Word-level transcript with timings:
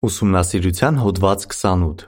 Ուսումնասիրության 0.00 0.96
հոդված 0.96 1.42
28 1.52 2.04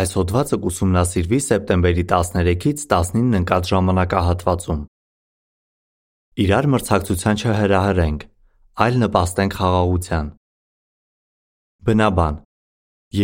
Այս 0.00 0.10
հոդվածը 0.18 0.58
կուսումնասիրվի 0.64 1.38
սեպտեմբերի 1.44 2.04
13-ից 2.10 2.82
19 2.90 3.38
ընկած 3.38 3.70
ժամանակահատվածում։ 3.72 4.82
Իրար 6.44 6.68
մրցակցության 6.74 7.40
չհրահրենք, 7.40 8.28
այլ 8.84 9.00
նպաստենք 9.04 9.58
խաղաղության։ 9.62 10.30
Բնաբան. 11.88 12.40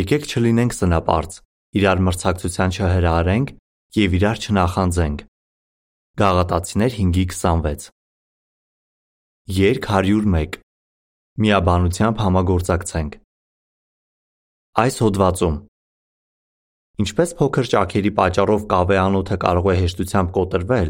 Եկեք 0.00 0.28
չլինենք 0.32 0.80
սնապարծ, 0.80 1.40
իրար 1.76 2.04
մրցակցության 2.08 2.76
չհրահրենք 2.80 3.56
և 4.00 4.20
իրար 4.20 4.36
չնախանձենք։ 4.40 5.18
Գաղատացիներ 6.24 6.92
5:26 7.04 7.90
Երգ 9.52 9.84
101 9.84 10.64
Միաբանությամբ 11.36 12.20
համագործակցենք։ 12.24 13.16
Այս 14.80 14.94
հոդվածում. 15.04 15.58
Ինչպես 17.04 17.34
փոքր 17.40 17.68
ճաքերի 17.72 18.12
պատճառով 18.20 18.64
կավե 18.70 18.96
անոթը 19.02 19.36
կարող 19.42 19.68
է 19.68 19.74
հեշտությամբ 19.82 20.32
կոտրվել, 20.38 20.88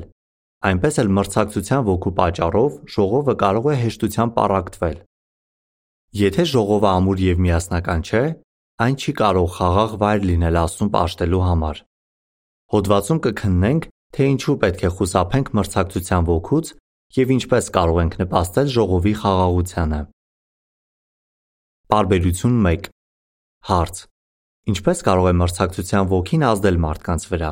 այնպես 0.70 1.00
էլ 1.02 1.10
մրցակցության 1.18 1.82
ոգու 1.90 2.14
պատճառով 2.22 2.78
ժողովը 2.94 3.36
կարող 3.42 3.68
է 3.74 3.76
հեշտությամբ 3.82 4.36
պառակտվել։ 4.38 4.96
Եթե 6.22 6.48
ժողովը 6.54 6.90
ամուր 6.94 7.26
և 7.26 7.42
միասնական 7.42 8.06
չէ, 8.06 8.24
այն 8.86 8.98
չի 9.02 9.18
կարող 9.26 9.52
խաղաղ 9.58 10.00
վայր 10.06 10.26
լինել 10.30 10.62
Աստծուն 10.62 10.90
պաշտելու 10.94 11.46
համար։ 11.50 11.86
Հոդվածում 12.70 13.24
կքննենք, 13.26 13.94
թե 14.14 14.34
ինչու 14.36 14.60
պետք 14.62 14.86
է 14.86 14.90
խուսափենք 14.94 15.56
մրցակցության 15.58 16.28
ոգուց 16.30 16.76
և 17.18 17.32
ինչպես 17.34 17.72
կարող 17.74 18.04
ենք 18.06 18.20
նպաստել 18.22 18.76
ժողովի 18.76 19.14
խաղաղությանը։ 19.26 20.06
Պարբերություն 21.86 22.54
1 22.66 22.86
Հարց. 23.68 23.98
Ինչպե՞ս 24.70 25.02
կարող 25.06 25.26
է 25.30 25.34
մրցակցության 25.38 26.08
ոգին 26.10 26.44
ազդել 26.46 26.80
մարդկանց 26.82 27.26
վրա։ 27.30 27.50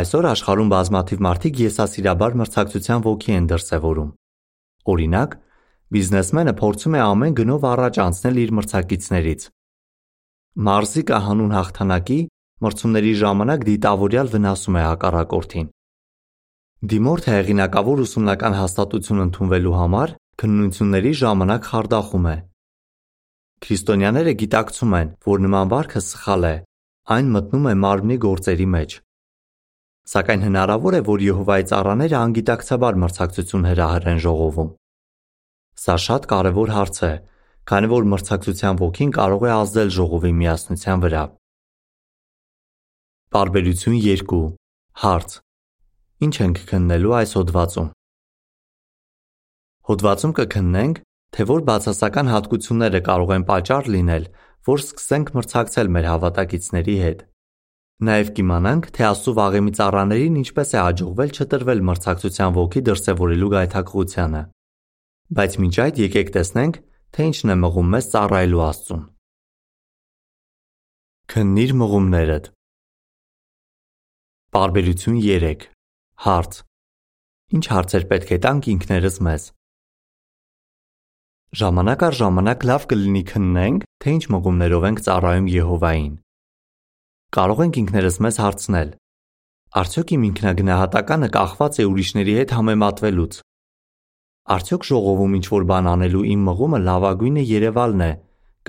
Այսօր 0.00 0.28
աշխարհում 0.30 0.72
բազմաթիվ 0.74 1.22
մարդիկ 1.26 1.62
եսասիրաբար 1.64 2.36
մրցակցության 2.42 3.06
ոգի 3.08 3.36
են 3.38 3.48
դրսևորում։ 3.54 4.12
Օրինակ, 4.92 5.38
բիզնեսմենը 5.96 6.54
փորձում 6.60 7.00
է 7.00 7.02
ամեն 7.08 7.40
գնով 7.40 7.66
առաջ 7.72 8.04
անցնել 8.04 8.44
իր 8.44 8.54
մրցակիցներից։ 8.60 9.50
Մարզիկը 10.68 11.24
հանուն 11.24 11.52
հաղթանակի 11.56 12.20
մրցումների 12.68 13.12
ժամանակ 13.24 13.68
դիտավորյալ 13.72 14.34
վնասում 14.36 14.76
է 14.76 14.88
հակառակորդին։ 14.92 15.76
Դիմորդը 16.90 17.30
հեղինակավոր 17.40 18.04
ուսումնական 18.04 18.60
հաստատություն 18.60 19.24
ընդունվելու 19.30 19.78
համար 19.80 20.19
քննությունների 20.40 21.10
ժամանակ 21.20 21.66
խարդախում 21.68 22.26
է։ 22.30 22.36
Քրիստոնյաները 23.60 24.32
գիտակցում 24.40 24.94
են, 25.00 25.08
որ 25.26 25.42
նման 25.44 25.72
վարքը 25.72 26.00
սխալ 26.06 26.46
է, 26.48 26.52
այն 27.16 27.32
մտնում 27.34 27.66
է 27.68 27.74
մարմնի 27.84 28.16
գործերի 28.24 28.68
մեջ։ 28.74 28.94
Սակայն 30.10 30.46
հնարավոր 30.46 30.96
է, 30.96 31.00
որ 31.10 31.24
Եհովայի 31.26 31.66
ծառաները 31.70 32.16
անգիտակցաբար 32.20 32.98
մրցակցություն 33.04 33.68
հրահրեն 33.70 34.22
ժողովում։ 34.24 34.72
Սա 35.84 35.96
շատ 36.06 36.26
կարևոր 36.32 36.72
հարց 36.76 37.02
է, 37.10 37.12
քանի 37.70 37.92
որ 37.92 38.08
մրցակցության 38.14 38.80
ոգին 38.80 39.14
կարող 39.20 39.46
է 39.46 39.52
ազդել 39.60 39.94
ժողովի 40.00 40.32
միասնության 40.40 41.04
վրա։ 41.04 41.22
Պարբերություն 43.30 44.00
2 44.08 44.42
Հարց. 45.04 45.40
Ինչ 46.26 46.34
ենք 46.44 46.58
քննելու 46.72 47.16
այս 47.20 47.36
հոդվածում։ 47.38 47.88
Հոդվածում 49.88 50.32
կքննենք, 50.36 51.00
թե 51.30 51.46
որ 51.50 51.64
բացասական 51.70 52.30
հատկությունները 52.30 53.00
կարող 53.06 53.32
են 53.36 53.44
պատճառ 53.48 53.90
լինել, 53.94 54.24
որ 54.68 54.82
սկսենք 54.84 55.32
մրցակցել 55.36 55.90
մեր 55.96 56.08
հավատակիցների 56.10 56.96
հետ։ 57.00 57.20
Նաև 58.00 58.30
կիմանանք, 58.36 58.86
թե 58.96 59.04
Աստծո 59.10 59.32
վաղեմի 59.36 59.72
ծառաներին 59.76 60.36
ինչպես 60.40 60.70
է 60.72 60.78
հաջողվել 60.80 61.32
չտրվել 61.36 61.82
մրցակցության 61.90 62.54
ոգի 62.56 62.82
դրսևորելու 62.88 63.50
գայթակղությանը։ 63.54 64.42
Բայց 65.40 65.56
մինչ 65.60 65.74
այդ 65.84 66.00
եկեք 66.00 66.32
տեսնենք, 66.36 66.78
թե 67.14 67.26
ինչն 67.30 67.52
է 67.52 67.56
մղում 67.60 67.92
մեզ 67.94 68.08
ծառայելու 68.14 68.62
Աստծուն։ 68.70 69.04
Քննիր 71.30 71.72
մղումներդ։ 71.80 72.50
Պարբերություն 74.50 75.20
3 75.22 75.68
Հարց. 76.24 76.56
Ինչ 77.54 77.64
հարցեր 77.70 78.04
պետք 78.10 78.32
է 78.34 78.38
տանք 78.44 78.66
ինքներս 78.74 79.20
մեզ։ 79.28 79.44
Ժամանակ 81.50 82.02
առ 82.06 82.14
ժամանակ 82.14 82.64
լավ 82.68 82.84
կլինի 82.90 83.20
քննենք, 83.26 83.84
թե 83.98 84.12
ինչ 84.14 84.24
մղումներով 84.30 84.84
ենք 84.86 85.00
ծառայում 85.02 85.46
Եհովային։ 85.50 86.12
Կարող 87.34 87.62
ենք 87.64 87.78
ինքներս 87.80 88.18
մեզ 88.22 88.36
հարցնել. 88.42 88.92
Արդյոք 89.80 90.12
իմ 90.14 90.26
ինքնագնահատականը 90.28 91.28
կախված 91.34 91.80
է 91.82 91.86
ուրիշների 91.90 92.36
հետ 92.38 92.54
համեմատվելուց։ 92.54 93.38
Արդյոք 94.54 94.86
ժողովում 94.90 95.34
ինչ 95.40 95.46
որ 95.50 95.66
բան 95.70 95.88
անելու 95.90 96.22
իմ 96.30 96.44
մղումը 96.50 96.80
լավագույնը 96.86 97.44
Երևալն 97.50 98.04
է 98.06 98.10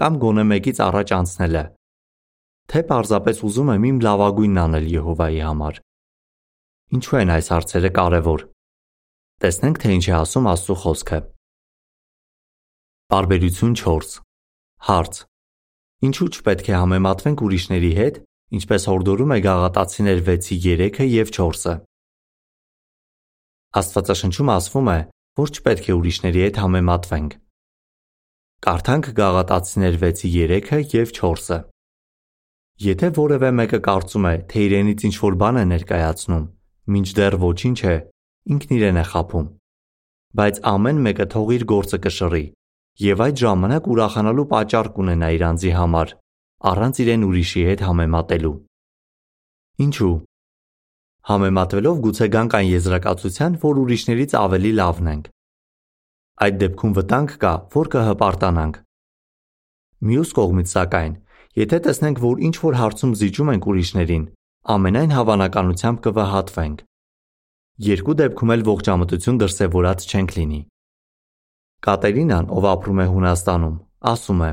կամ 0.01 0.17
գոնե 0.25 0.45
մեկից 0.49 0.81
առաջ 0.89 1.13
անցնելը։ 1.21 1.63
Թե 2.71 2.81
պարզապես 2.89 3.43
ուզում 3.45 3.69
եմ 3.77 3.85
իմ 3.91 3.99
լավագույնն 4.09 4.61
անել 4.61 4.89
Եհովայի 4.95 5.39
համար։ 5.45 5.77
Ինչու 6.97 7.21
են 7.21 7.33
այս 7.37 7.51
հարցերը 7.53 7.93
կարևոր։ 8.01 8.47
Տեսնենք, 9.41 9.81
թե 9.85 9.93
ինչ 10.01 10.05
է 10.09 10.15
ասում 10.21 10.49
Աստծո 10.51 10.77
խոսքը։ 10.81 11.21
Պարբերություն 13.11 13.73
4 13.75 14.21
Հարց. 14.87 15.17
Ինչու 16.07 16.27
չպետք 16.31 16.67
է 16.71 16.75
համեմատվենք 16.79 17.41
ուրիշների 17.43 17.89
հետ, 17.97 18.19
ինչպես 18.55 18.85
հորդորում 18.87 19.33
է 19.35 19.37
Գաղատացիներ 19.45 20.21
6:3-ը 20.29 21.07
եւ 21.11 21.33
4-ը։ 21.35 21.73
Աստվածաշնչում 23.81 24.51
ասվում 24.55 24.87
է, 24.93 24.95
որ 25.41 25.51
չպետք 25.57 25.89
է 25.91 25.97
ուրիշների 25.97 26.45
հետ 26.45 26.61
համեմատվենք։ 26.63 27.35
Կարդանք 28.63 29.11
Գաղատացիներ 29.19 29.99
6:3-ը 30.05 30.81
եւ 30.95 31.13
4-ը։ 31.19 31.59
Եթե 32.87 33.11
որևէ 33.19 33.51
մեկը 33.59 33.81
կարծում 33.91 34.29
է, 34.31 34.33
թե 34.47 34.65
իրենից 34.71 35.05
ինչ 35.11 35.15
որ 35.19 35.39
բան 35.43 35.59
է 35.59 35.65
ներկայացնում, 35.75 36.47
մինչդեռ 36.95 37.39
ոչինչ 37.43 37.79
է, 37.91 37.95
ինքն 38.55 38.73
իրեն 38.79 39.03
է 39.03 39.05
խաբում։ 39.11 39.53
Բայց 40.31 40.65
ամեն 40.75 41.05
մեկը 41.11 41.31
թող 41.35 41.55
իր 41.59 41.69
գործը 41.75 42.03
կշռի, 42.07 42.45
եւ 43.01 43.21
այդ 43.25 43.39
ժամանակ 43.41 43.87
ուրախանալու 43.91 44.43
պատճառ 44.51 44.87
կունենա 44.95 45.29
իր 45.35 45.43
անձի 45.47 45.71
համար, 45.73 46.11
առանց 46.71 46.99
իրեն 47.01 47.23
ուրիշի 47.25 47.63
հետ 47.67 47.81
համեմատելու։ 47.87 48.51
Ինչու՞։ 49.85 50.11
Համեմատվելով 51.31 52.01
գուցե 52.05 52.27
գանք 52.35 52.55
այն 52.59 52.67
եզրակացության, 52.71 53.57
որ 53.61 53.79
ուրիշներից 53.81 54.35
ավելի 54.41 54.71
լավն 54.81 55.09
ենք։ 55.11 55.31
Այդ 56.41 56.55
դեպքում 56.61 56.93
վտանգ 56.97 57.33
կա, 57.41 57.53
որ 57.73 57.89
կհպարտանանք։ 57.95 58.77
Մյուս 60.11 60.29
կողմից 60.37 60.71
սակայն, 60.75 61.13
եթե 61.61 61.77
տեսնենք, 61.85 62.21
որ 62.21 62.45
ինչ 62.47 62.55
որ 62.61 62.77
հարցում 62.81 63.11
զիջում 63.21 63.51
ենք 63.53 63.67
ուրիշներին, 63.71 64.23
ամենայն 64.75 65.13
հավանականությամբ 65.17 66.01
կվհատվենք։ 66.05 66.85
Երկու 67.81 68.15
դեպքում 68.21 68.53
էլ 68.55 68.65
ողջամտություն 68.71 69.41
դրսևորած 69.41 70.05
չենք 70.11 70.33
լինի։ 70.37 70.61
Կատերինան, 71.81 72.49
ով 72.53 72.65
ապրում 72.71 72.99
է 73.01 73.05
Հունաստանում, 73.11 73.77
ասում 74.11 74.41
է. 74.45 74.49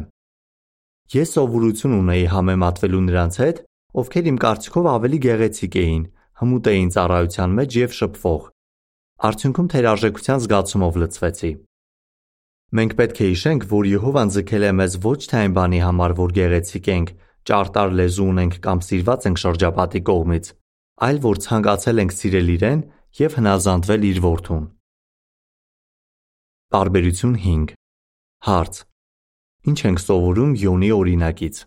Ես 1.13 1.33
սովորություն 1.37 1.97
ունեի 1.99 2.23
համեմատվելու 2.33 3.03
նրանց 3.09 3.35
հետ, 3.43 3.59
ովքեր 4.01 4.31
իմ 4.31 4.39
կարծիքով 4.45 4.89
ավելի 4.93 5.19
գեղեցիկ 5.25 5.77
էին, 5.83 6.05
հմուտ 6.41 6.71
էին 6.73 6.89
ծառայության 6.95 7.57
մեջ 7.59 7.77
եւ 7.79 7.97
շփվող։ 7.99 8.49
Արդյունքում 9.29 9.69
թերարժեքության 9.75 10.43
զգացումով 10.45 10.99
լցվեցի։ 11.03 11.53
Մենք 12.79 12.97
պետք 12.97 13.19
է 13.19 13.29
հիշենք, 13.29 13.69
որ 13.73 13.91
Եհովան 13.93 14.33
ձգել 14.39 14.65
է 14.69 14.73
մեզ 14.79 14.97
ոչ 15.05 15.21
թե 15.29 15.39
այն 15.43 15.53
բանի 15.59 15.81
համար, 15.85 16.17
որ 16.19 16.35
գեղեցիկ 16.39 16.91
ենք, 16.97 17.13
ճարտար 17.49 17.95
լեզու 17.99 18.29
ունենք 18.29 18.59
կամ 18.65 18.83
սիրված 18.89 19.29
ենք 19.29 19.43
շրջապատի 19.45 20.03
կողմից, 20.09 20.51
այլ 21.09 21.23
որ 21.29 21.45
ցանկացել 21.49 22.03
ենք 22.05 22.17
սիրել 22.19 22.53
իրեն 22.57 22.83
եւ 23.25 23.39
հնազանդվել 23.41 24.11
իր 24.13 24.21
որդուն։ 24.29 24.65
Պարբերություն 26.69 27.37
5 27.41 27.71
Հարց. 28.45 28.79
Ինչ 29.71 29.79
ենք 29.89 30.01
սովորում 30.03 30.51
Յոնի 30.61 30.91
օրինակից։ 30.93 31.61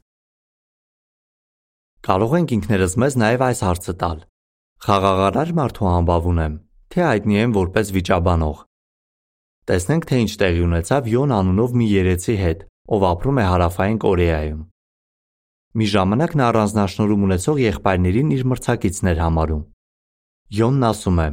Կարող 2.05 2.35
ենք 2.37 2.53
ինքներս 2.57 2.93
մեզ 3.01 3.17
նաև 3.17 3.45
այս 3.47 3.63
հարցը 3.65 3.95
տալ. 4.03 4.21
Խաղաղարար 4.85 5.55
մարդու 5.57 5.89
համբավ 5.89 6.29
ունեմ, 6.33 6.59
թե 6.93 7.01
հայտնի 7.07 7.41
եմ 7.41 7.57
որպես 7.57 7.91
վիճաբանող։ 7.97 8.61
Տեսնենք, 9.73 10.05
թե 10.05 10.21
ինչ 10.21 10.31
տեղի 10.45 10.65
ունեցավ 10.69 11.11
Յոն 11.17 11.37
անունով 11.41 11.77
մի 11.81 11.91
երեցի 11.97 12.39
հետ, 12.45 12.65
ով 12.93 13.09
ապրում 13.09 13.41
է 13.41 13.49
Հարավային 13.49 14.01
Կորեայում։ 14.05 14.63
Մի 15.81 15.85
ժամանակ 15.97 16.31
նա 16.37 16.45
առանձնաշնորհում 16.53 17.25
ունեցող 17.25 17.63
եղբայրներին 17.65 18.33
իր 18.37 18.49
մրցակիցներ 18.53 19.21
համարում։ 19.25 19.69
Յոնն 20.61 20.91
ասում 20.93 21.21
է. 21.25 21.29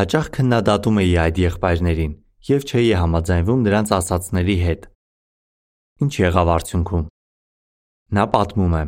Հաճախ 0.00 0.34
քննադատում 0.36 1.00
էի 1.00 1.14
այդ 1.24 1.46
եղբայրներին, 1.48 2.19
եւ 2.48 2.64
չէի 2.64 2.92
համաձայնվում 2.96 3.64
նրանց 3.66 3.90
ասացների 3.96 4.56
հետ։ 4.64 4.86
Ինչ 6.00 6.12
եղավ 6.20 6.50
արդյունքում։ 6.54 7.04
Նա 8.16 8.24
պատմում 8.34 8.76
է. 8.80 8.84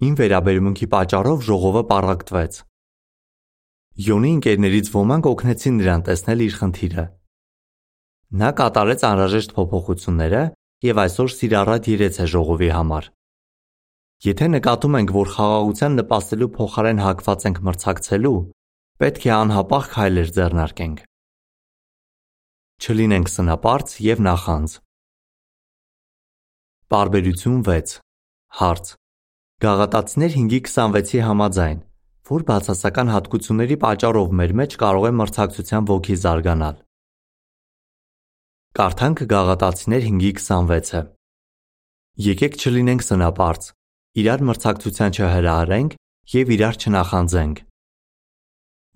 Իմ 0.00 0.14
վերաբերմունքի 0.20 0.86
պատճառով 0.94 1.44
ժողովը 1.46 1.82
պառակտվեց։ 1.90 2.58
Յոնի 4.06 4.30
ընկերներից 4.36 4.90
ոմանք 4.96 5.28
օգնեցին 5.30 5.78
նրան 5.80 6.04
տեսնել 6.10 6.42
իր 6.46 6.54
խնդիրը։ 6.60 7.04
Նա 8.40 8.50
կատարեց 8.60 9.04
անհրաժեշտ 9.10 9.54
փոփոխությունները 9.56 10.42
եւ 10.90 11.00
այսօր 11.04 11.32
սիրառատ 11.36 11.88
երեց 11.90 12.18
է 12.24 12.26
ժողովի 12.34 12.70
համար։ 12.76 13.10
Եթե 14.20 14.46
նկատում 14.54 14.96
ենք, 15.00 15.12
որ 15.16 15.30
խաղաղության 15.34 15.94
նպաստելու 16.00 16.50
փոխարեն 16.56 17.04
հակված 17.04 17.46
ենք 17.50 17.60
մրցակցելու, 17.70 18.38
պետք 19.00 19.22
է 19.30 19.32
անհապաղ 19.36 19.86
քայլեր 19.94 20.32
ձեռնարկենք։ 20.40 21.09
Չլինենք 22.80 23.28
սնապարծ 23.28 23.90
եւ 24.00 24.20
նախանձ։ 24.24 24.74
Բարբերություն 26.88 27.58
6 27.66 27.90
Հարց. 28.60 28.92
Գաղատացիներ 29.60 30.36
5:26-ի 30.36 31.20
համաձայն, 31.26 31.82
որ 32.30 32.44
բացասական 32.50 33.12
հատկությունների 33.14 33.76
պատճառով 33.84 34.32
մեր 34.40 34.54
մեջ 34.62 34.78
կարող 34.80 35.04
է 35.10 35.12
մրցակցության 35.18 35.90
ոգի 35.92 36.16
զարգանալ։ 36.24 36.80
Կարդանք 38.80 39.22
Գաղատացիներ 39.34 40.08
5:26-ը։ 40.08 41.04
Եկեք 42.30 42.58
չլինենք 42.64 43.06
սնապարծ, 43.10 43.62
իրար 44.24 44.48
մրցակցության 44.48 45.20
չհրահարենք 45.20 46.00
եւ 46.40 46.56
իրար 46.56 46.80
չնախանձենք։ 46.80 47.56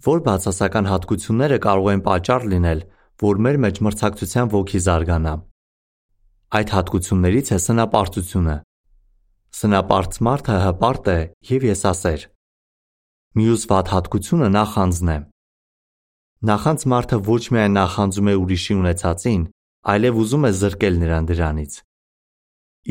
Որ 0.09 0.19
բացասական 0.25 0.93
հատկությունները 0.95 1.59
կարող 1.69 1.95
են 1.95 2.07
պատճառ 2.09 2.53
լինել, 2.55 2.81
որ 3.25 3.41
մեր 3.45 3.59
մեջ 3.65 3.83
մրցակցության 3.87 4.51
ոգի 4.53 4.81
զարգանա։ 4.85 5.35
Այդ 6.55 6.73
հատկություններից 6.77 7.49
է 7.55 7.59
սնապարտությունը։ 7.65 8.57
Սնապարծ 9.59 10.19
մարդը 10.27 10.57
հպարտ 10.65 11.09
է 11.15 11.19
եւ 11.51 11.65
եսասեր։ 11.71 12.27
Մյուս 13.39 13.63
վատ 13.71 13.93
հատկությունը 13.95 14.49
նախանձն 14.55 15.11
է։ 15.15 15.19
Նախանձ 16.51 16.85
մարդը 16.93 17.19
ոչ 17.31 17.43
միայն 17.55 17.77
նախանձում 17.79 18.29
է 18.31 18.35
ուրիշի 18.45 18.75
ունեցածին, 18.83 19.43
այլև 19.95 20.19
ուզում 20.25 20.45
է 20.45 20.51
զրկել 20.61 20.99
նրան 21.01 21.29
դրանից։ 21.31 21.79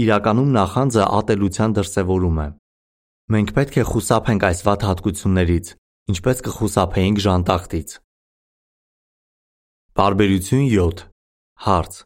Իրականում 0.03 0.49
նախանձը 0.57 1.03
ատելության 1.19 1.75
դրսևորում 1.77 2.39
է։ 2.43 2.47
Մենք 3.33 3.53
պետք 3.59 3.77
է 3.77 3.83
խուսափենք 3.93 4.47
այս 4.49 4.63
վատ 4.67 4.87
հատկություններից, 4.89 5.67
ինչպես 6.13 6.43
կխուսափեինք 6.47 7.23
ժանտախտից։ 7.27 7.93
Բարբերություն 9.93 10.63
7 10.73 11.01
Հարց. 11.63 11.97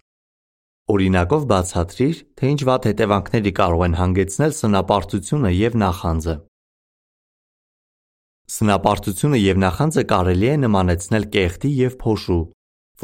Օրինակով 0.91 1.43
բացատրիր, 1.47 2.17
թե 2.35 2.49
ինչ 2.51 2.59
վատ 2.67 2.87
հետևանքների 2.89 3.53
կարող 3.59 3.83
են 3.85 3.95
հանգեցնել 3.99 4.55
սնապարտությունը 4.57 5.51
եւ 5.55 5.77
նախանձը։ 5.83 6.35
Սնապարտությունը 8.57 9.39
եւ 9.39 9.61
նախանձը 9.63 10.03
կարելի 10.11 10.51
է 10.51 10.57
նմանեցնել 10.65 11.29
կեղտի 11.37 11.71
եւ 11.77 11.97
փոշու, 12.03 12.41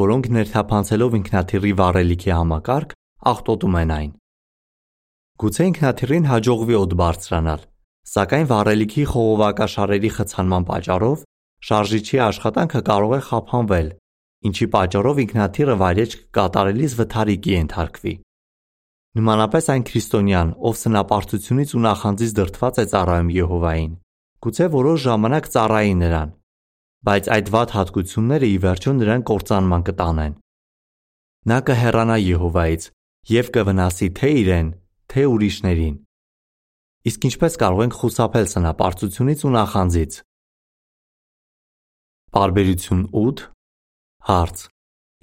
որոնք 0.03 0.29
ներթափանցելով 0.35 1.17
ինքնաթիռի 1.23 1.73
վառելիքի 1.79 2.35
համակարգ, 2.43 2.93
աղտոտում 3.31 3.81
են 3.87 3.97
այն։ 4.03 4.13
Գուցե 5.39 5.71
ինքնաթիռին 5.71 6.31
հաջողվի 6.33 6.79
օդ 6.83 6.99
բարձրանալ, 6.99 7.67
սակայն 8.19 8.47
վառելիքի 8.51 9.09
խողովակաշարերի 9.15 10.15
խցանման 10.19 10.71
պատճառով 10.75 11.27
շարժիչի 11.71 12.17
աշխատանքը 12.27 12.87
կարող 12.91 13.13
է 13.15 13.25
խափանվել, 13.31 13.87
ինչի 14.49 14.67
պատճառով 14.75 15.19
ինքնաթիռը 15.23 15.75
վայրեջք 15.81 16.21
կատարելիս 16.37 16.95
վթարի 16.99 17.35
կենթարկվի։ 17.47 18.13
Նմանապես 19.13 19.67
այն 19.73 19.83
քրիստոնյան, 19.87 20.53
ով 20.67 20.77
սնապարտությունից 20.83 21.73
ու 21.77 21.81
նախանձից 21.83 22.31
դրթված 22.39 22.79
է 22.81 22.85
ծառայում 22.93 23.29
Եհովային, 23.33 23.91
գուցե 24.43 24.67
որոշ 24.73 25.03
ժամանակ 25.03 25.49
ծառայի 25.53 25.93
նրան, 26.01 26.33
բայց 27.03 27.29
այդ 27.35 27.51
վատ 27.53 27.75
հատկությունները 27.77 28.47
ի 28.49 28.57
վերջո 28.63 28.91
նրան 28.97 29.25
կործանման 29.29 29.85
կտանեն։ 29.89 30.33
Նա 31.53 31.57
կհեռանա 31.67 32.17
Եհովայից 32.23 32.83
եւ 33.33 33.53
կվնասի 33.53 34.07
թե 34.17 34.29
իրեն, 34.43 34.67
թե 35.13 35.23
ուրիշներին։ 35.33 35.95
Իսկ 37.03 37.25
ինչպես 37.29 37.57
կարող 37.63 37.81
ենք 37.83 37.97
խուսափել 37.99 38.45
սնապարծությունից 38.53 39.39
ու 39.43 39.51
նախանձից։ 39.53 40.13
Բարբերություն 42.33 43.03
8 43.13 43.43
Հարց. 44.23 44.61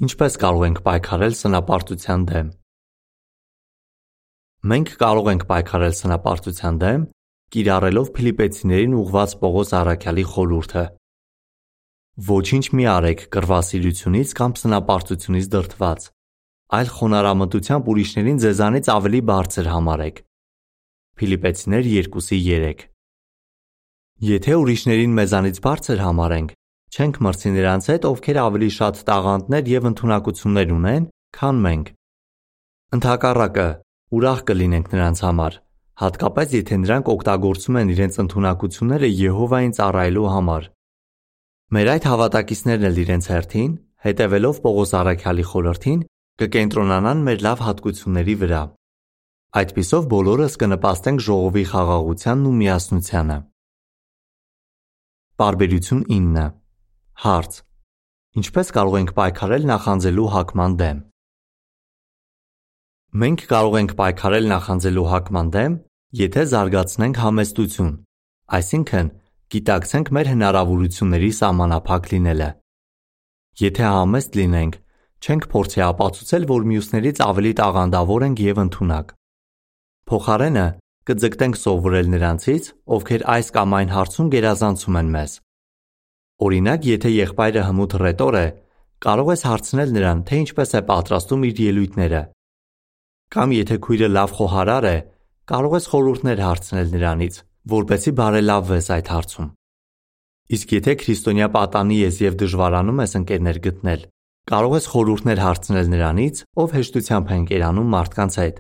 Ինչպես 0.05 0.35
կարող 0.43 0.63
ենք 0.67 0.79
պայքարել 0.85 1.35
սնապարտության 1.39 2.25
դեմ։ 2.29 2.49
Մենք 4.73 4.91
կարող 5.01 5.31
ենք 5.33 5.47
պայքարել 5.49 5.95
սնապարտության 6.01 6.81
դեմ, 6.83 7.07
կիրառելով 7.57 8.11
Ֆիլիպեցիներին 8.19 8.99
ուղված 9.01 9.33
Պողոս 9.41 9.73
առաքյալի 9.81 10.25
խորհուրդը։ 10.35 10.85
Ոչինչ 12.29 12.65
մի 12.77 12.85
արեք 12.93 13.25
կրվասիրությունից 13.41 14.37
կամ 14.37 14.55
սնապարտությունից 14.61 15.51
դրթված, 15.57 16.01
այլ 16.77 16.95
խոնարհամտությամբ 17.01 17.91
ուրիշներին 17.95 18.45
ձեզանից 18.45 18.95
ավելի 19.01 19.21
բարձր 19.33 19.75
համարեք։ 19.81 20.17
Ֆիլիպեցիներ 21.17 21.85
2:3 21.97 22.89
Եթե 24.29 24.53
ուրիշներին 24.61 25.13
մեզանից 25.17 25.57
բարձր 25.65 26.01
համարենք, 26.05 26.51
չենք 26.91 27.19
մրցի 27.23 27.51
նրանց 27.55 27.87
հետ, 27.91 28.07
ովքեր 28.11 28.39
ավելի 28.43 28.69
շատ 28.75 29.01
տաղանդներ 29.07 29.69
եւ 29.71 29.85
ընտունակություններ 29.91 30.73
ունեն, 30.75 31.05
քան 31.39 31.61
մենք։ 31.67 31.91
Ընթակառակը, 32.97 33.67
ուրախ 34.19 34.41
կլինենք 34.51 34.91
նրանց 34.91 35.23
համար, 35.27 35.59
հատկապես 36.03 36.55
եթե 36.59 36.79
նրանք 36.83 37.11
օգտագործում 37.15 37.79
են 37.81 37.93
իրենց 37.95 38.19
ընտունակությունները 38.25 39.11
Եհովային 39.21 39.75
ծառայելու 39.79 40.27
համար։ 40.35 40.69
Մեր 41.71 41.91
այդ 41.95 42.07
հավատակիցներն 42.11 42.87
էլ 42.91 43.01
իրենց 43.05 43.31
հերթին, 43.31 43.73
հետևելով 44.11 44.61
Պողոս 44.67 44.95
Արաքյալի 45.01 45.45
խորհրդին, 45.51 46.01
կկենտրոնանան 46.41 47.27
մեր 47.31 47.45
լավ 47.47 47.67
հատկությունների 47.71 48.37
վրա։ 48.43 48.63
Այդպիսով 49.61 50.09
բոլորս 50.11 50.57
կնպաստենք 50.63 51.23
ժողովի 51.31 51.65
խաղաղությանն 51.71 52.49
ու 52.51 52.57
միասնությանը։ 52.61 53.39
Բարբերություն 55.41 56.03
9 56.11 56.60
Հարց. 57.21 57.57
Ինչպես 58.41 58.71
կարող 58.73 58.95
ենք 58.97 59.11
պայքարել 59.13 59.65
նախանձելու 59.69 60.29
հակման 60.35 60.75
դեմ։ 60.81 61.01
Մենք 63.21 63.43
կարող 63.51 63.75
ենք 63.81 63.93
պայքարել 63.99 64.47
նախանձելու 64.53 65.05
հակման 65.11 65.51
դեմ, 65.57 65.75
եթե 66.21 66.45
զարգացնենք 66.53 67.21
համեստություն, 67.21 67.91
այսինքն 68.57 69.11
գիտակցենք 69.53 70.13
մեր 70.17 70.31
հնարավորությունների 70.33 71.31
սահմանափակ 71.41 72.09
լինելը։ 72.15 72.49
Եթե 73.61 73.85
համեստ 73.91 74.41
լինենք, 74.41 74.81
չենք 75.21 75.47
փորձի 75.53 75.85
ապացուցել, 75.91 76.49
որ 76.57 76.67
մյուսներից 76.73 77.23
ավելի 77.29 77.53
տաղանդավոր 77.61 78.27
ենք 78.31 78.45
եւ 78.49 78.65
ընդունակ։ 78.65 79.15
Փոխարենը 80.09 80.67
կձգտենք 81.11 81.63
սովորել 81.69 82.11
նրանցից, 82.17 82.75
ովքեր 82.97 83.29
այս 83.37 83.55
կամ 83.61 83.79
այն 83.83 83.97
հարցում 83.99 84.35
գերազանցում 84.41 85.01
են 85.05 85.17
մեզ։ 85.21 85.39
Օրինակ, 86.47 86.87
եթե 86.91 87.11
եղբայրը 87.15 87.65
հմուտ 87.69 87.97
ռետոր 88.03 88.39
է, 88.41 88.47
կարող 89.07 89.33
ես 89.35 89.43
հարցնել 89.51 89.95
նրան, 89.97 90.23
թե 90.29 90.41
ինչպես 90.45 90.71
է 90.71 90.83
պատրաստում 90.91 91.45
իր 91.51 91.61
ելույթները։ 91.71 92.23
Կամ 93.31 93.53
եթե 93.61 93.77
քույրը 93.87 94.09
լավ 94.17 94.31
խոհարար 94.41 94.87
է, 94.91 94.97
կարող 95.51 95.77
ես 95.81 95.91
խորհուրդներ 95.91 96.41
հարցնել 96.47 96.89
նրանից, 96.97 97.35
որպեսզի 97.71 98.13
բարելավվես 98.21 98.89
այդ 98.97 99.13
հարցում։ 99.15 99.51
Իսկ 100.51 100.73
եթե 100.81 100.95
քրիստոնյա 101.05 101.49
պատանի 101.61 101.99
ես 102.01 102.17
եւ 102.25 102.41
դժվարանում 102.41 103.05
ես 103.05 103.13
ընկերներ 103.21 103.61
գտնել, 103.71 104.01
Կարող 104.51 104.73
ես 104.75 104.87
խորհուրդներ 104.91 105.41
հարցնել 105.45 105.89
նրանից, 105.93 106.39
ով 106.59 106.73
հեշտությամբ 106.75 107.29
է 107.31 107.37
ընկերանում 107.41 107.93
մարդկանց 107.95 108.39
հետ։ 108.41 108.57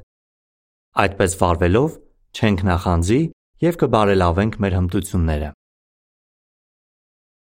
Այդպես 1.02 1.32
վարվելով 1.40 1.96
չենք 2.30 2.62
նախանձի 2.68 3.18
եւ 3.66 3.78
կբարելավենք 3.80 4.58
մեր 4.62 4.76
հմտությունները։ 4.78 5.48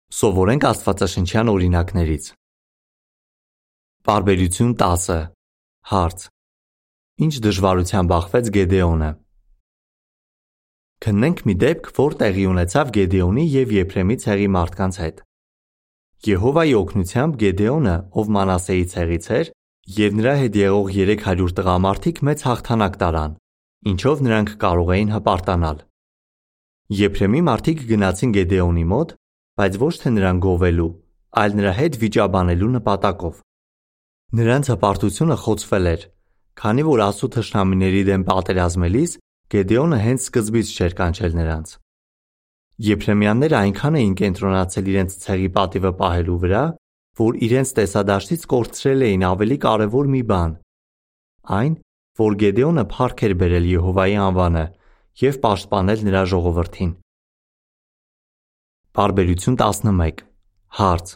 Սովորենք 0.10 0.64
Աստվածաշնչյան 0.66 1.50
օրինակներից։ 1.52 2.28
Բարբերություն 4.10 4.72
10 4.80 5.04
Հարց. 5.92 6.24
Ինչ 7.26 7.34
դժվարության 7.46 8.10
բախվեց 8.10 8.50
Գեդեոնը։ 8.56 9.10
Քննենք 11.06 11.44
մի 11.46 11.56
դեպք, 11.66 11.92
որ 12.00 12.18
տեղի 12.24 12.48
ունեցավ 12.54 12.92
Գեդեոնի 12.98 13.46
եւ 13.54 13.76
Եփրեմի 13.78 14.18
ցեղի 14.26 14.50
մարդկանց 14.58 15.00
հետ։ 15.04 15.22
Եհովայի 16.30 16.74
օգնությամբ 16.82 17.40
Գեդեոնը, 17.46 17.96
ով 18.10 18.34
Մանասեի 18.40 18.90
ցեղից 18.98 19.32
էր, 19.38 19.54
եւ 20.00 20.20
նրա 20.20 20.36
հետ 20.42 20.60
եղող 20.64 20.92
300 20.98 21.56
տղամարդիկ 21.62 22.26
մեծ 22.26 22.46
հաղթանակ 22.50 23.00
տարան, 23.06 23.40
ինչով 23.94 24.26
նրանք 24.26 24.58
կարող 24.66 24.92
էին 24.98 25.16
հպարտանալ։ 25.20 25.88
Եփրեմի 26.98 27.42
մարդիկ 27.54 27.90
գնացին 27.94 28.38
Գեդեոնի 28.40 28.90
մոտ, 28.90 29.19
բայց 29.60 29.74
ոչ 29.80 29.94
թե 30.00 30.10
նրան 30.16 30.38
գովելու, 30.46 30.92
այլ 31.40 31.56
նրա 31.60 31.72
հետ 31.80 31.96
վիճաբանելու 32.00 32.70
նպատակով։ 32.80 33.40
Նրանց 34.40 34.70
հպարտությունը 34.72 35.36
խոցվել 35.44 35.90
էր, 35.90 36.06
քանի 36.60 36.84
որ 36.88 37.02
ասու 37.10 37.30
թշնամիների 37.36 38.04
դեմ 38.10 38.24
պատերազմելիս 38.30 39.16
Գեդեոնը 39.50 39.98
հենց 40.06 40.26
սկզբից 40.30 40.72
չէր 40.78 40.96
կանչել 41.00 41.36
նրանց։ 41.40 41.70
Եփրեմյանները 42.88 43.56
այնքան 43.60 43.96
էին 44.00 44.16
կենտրոնացել 44.20 44.90
իրենց 44.94 45.16
ցեղի 45.26 45.50
պատիվը 45.60 45.92
պահելու 46.00 46.40
վրա, 46.44 46.64
որ 47.20 47.40
իրենց 47.50 47.70
տեսադաշտից 47.80 48.46
կորցրել 48.54 49.06
էին 49.10 49.26
ավելի 49.30 49.58
կարևոր 49.66 50.12
մի 50.14 50.22
բան։ 50.30 50.54
Այն, 51.60 51.74
որ 52.24 52.38
Գեդեոնը 52.46 52.86
փառք 52.94 53.26
էր 53.28 53.34
բերել 53.44 53.70
Եհովայի 53.74 54.16
անվանը 54.30 54.66
եւ 55.20 55.40
պաշտպանել 55.44 56.06
նրա 56.08 56.24
ժողովրդին։ 56.32 56.92
Բարբերություն 58.98 59.56
11 59.62 60.22
Հարց. 60.78 61.12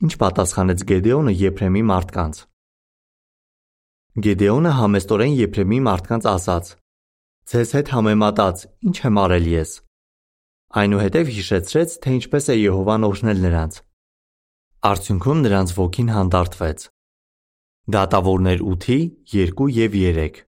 Ինչ 0.00 0.14
պատասխանեց 0.20 0.84
Գեդեոնը 0.88 1.34
Եփրեմի 1.36 1.82
մարդկանց։ 1.90 2.40
Գեդեոնը 4.24 4.72
համեստորեն 4.78 5.34
Եփրեմի 5.40 5.80
մարդկանց 5.90 6.28
ասաց. 6.32 6.72
Ձեզ 7.52 7.74
հետ 7.76 7.92
համեմատած 7.96 8.64
ինչ 8.88 8.96
եմ 9.10 9.20
արել 9.24 9.52
ես։ 9.52 9.76
Այնուհետև 10.80 11.32
հիշեցրեց, 11.36 11.96
թե 12.00 12.16
ինչպես 12.16 12.44
է 12.48 12.56
Եհովան 12.64 13.08
օրհնել 13.10 13.38
նրանց։ 13.44 13.80
Արդյունքում 14.90 15.40
նրանց 15.44 15.78
ոգին 15.84 16.12
հանդարտվեց։ 16.16 16.90
Դատավորներ 17.92 18.68
8-ի 18.72 19.00
2 19.36 19.72
եւ 19.84 19.96
3 20.00 20.44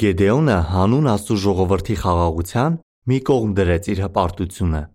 Գեդեոնը 0.00 0.60
հանուն 0.72 1.16
Աստծո 1.18 1.42
ժողովրդի 1.44 1.96
խաղաղության 2.00 2.84
մի 3.12 3.18
կողմ 3.28 3.52
դրեց 3.58 3.92
իր 3.92 4.08
հպարտությունը։ 4.08 4.88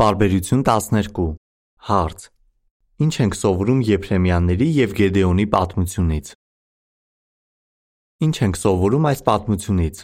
Բարբերություն 0.00 0.62
12 0.64 1.18
Հարց. 1.84 2.22
Ինչ 3.04 3.14
ենք 3.20 3.34
սովորում 3.36 3.80
Եփրեմյանների 3.84 4.68
եւ 4.76 4.94
Գեդեոնի 4.96 5.44
պատմությունից։ 5.52 6.30
Ինչ 8.24 8.36
ենք 8.46 8.60
սովորում 8.60 9.08
այս 9.10 9.20
պատմությունից։ 9.26 10.00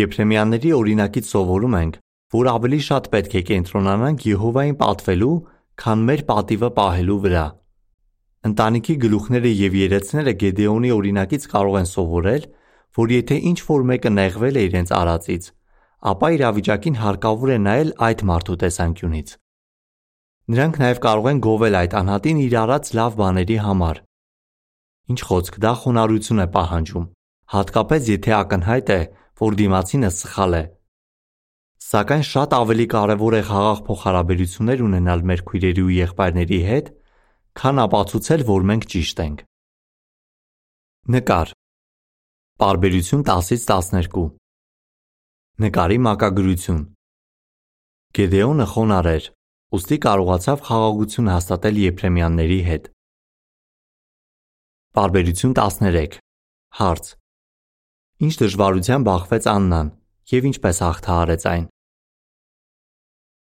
Եփրեմյանների 0.00 0.72
օրինակից 0.78 1.28
սովորում 1.34 1.76
ենք, 1.82 2.00
որ 2.38 2.50
ավելի 2.54 2.80
շատ 2.88 3.10
պետք 3.12 3.36
է 3.36 3.42
կենտրոնանանք 3.52 4.26
Եհովային 4.30 4.80
պատվելու, 4.80 5.36
քան 5.84 6.08
մեր 6.08 6.24
պատիվը 6.32 6.72
պահելու 6.80 7.20
վրա։ 7.28 7.44
Ընտանիքի 8.48 8.98
գլուխները 9.04 9.52
եւ 9.68 9.78
երեցները 9.84 10.36
Գեդեոնի 10.48 10.96
օրինակից 10.96 11.48
կարող 11.52 11.78
են 11.84 11.92
սովորել, 11.92 12.50
որ 12.96 13.16
եթե 13.18 13.40
ինչ 13.52 13.58
որ 13.68 13.88
մեկը 13.92 14.16
նեղվել 14.16 14.56
է 14.56 14.66
իրենց 14.72 14.96
արածից, 15.02 15.52
ապա 15.98 16.28
իրավիճակին 16.36 16.96
հարկավոր 17.02 17.50
է 17.50 17.58
նայել 17.66 17.90
այդ 18.06 18.20
մարդու 18.30 18.56
տեսանկյունից։ 18.62 19.30
Նրանք 20.48 20.78
նաև 20.82 21.00
կարող 21.04 21.26
են 21.28 21.40
գովել 21.44 21.78
այդ 21.78 21.96
անհատին 21.98 22.38
իր 22.44 22.54
արած 22.62 22.90
լավ 22.98 23.16
բաների 23.18 23.56
համար։ 23.64 24.00
Ինչ 25.08 25.20
խոսք, 25.28 25.58
դա 25.64 25.72
խոնարհություն 25.82 26.42
է 26.44 26.46
պահանջում, 26.54 27.06
հատկապես 27.58 28.08
եթե 28.12 28.32
ակնհայտ 28.38 28.92
է, 28.94 29.00
որ 29.42 29.58
դիմացինը 29.58 30.10
սխալ 30.18 30.56
է։ 30.58 30.62
Սակայն 31.88 32.24
շատ 32.28 32.56
ավելի 32.58 32.86
կարևոր 32.94 33.34
է 33.38 33.42
խաղաղ 33.48 33.78
փոխհարաբերություններ 33.88 34.82
ունենալ 34.88 35.22
մեր 35.28 35.44
քույրերի 35.48 35.84
ու 35.88 35.94
եղբայրների 35.98 36.58
հետ, 36.68 36.90
քան 37.58 37.80
ապացուցել, 37.84 38.44
որ 38.48 38.66
մենք 38.70 38.90
ճիշտ 38.92 39.22
ենք։ 39.24 39.46
Նկար։ 41.16 41.54
Բարբերություն 42.58 43.24
10-ից 43.30 43.64
12 43.72 44.37
Նկարի 45.58 45.96
մակագրություն 45.98 46.82
Գեդեոնը 48.14 48.64
խոնար 48.72 49.06
էր, 49.12 49.24
ուստի 49.74 49.96
կարողացավ 50.04 50.60
խաղաղություն 50.68 51.30
հաստատել 51.32 51.80
Եփրեմյանների 51.82 52.58
հետ։ 52.68 52.84
Բարբերություն 54.98 55.56
13 55.58 56.20
Հարց. 56.78 57.10
Ինչ 58.28 58.34
դժվարության 58.42 59.06
բախվեց 59.08 59.48
Աննան 59.54 59.90
եւ 60.34 60.46
ինչպես 60.52 60.80
հաղթահարեց 60.86 61.48
այն։ 61.54 61.66